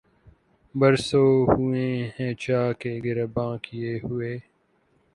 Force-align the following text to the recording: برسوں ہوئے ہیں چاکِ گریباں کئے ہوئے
برسوں 0.75 1.31
ہوئے 1.51 1.87
ہیں 2.15 2.33
چاکِ 2.43 2.81
گریباں 3.05 3.53
کئے 3.63 3.93
ہوئے 4.03 4.33